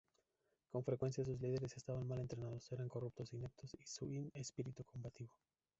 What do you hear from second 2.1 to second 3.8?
entrenados, eran corruptos, ineptos